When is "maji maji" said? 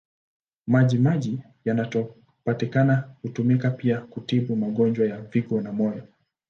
0.67-1.39